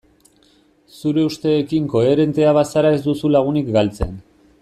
[1.01, 4.17] Zure usteekin koherentea bazara ez duzu lagunik galtzen.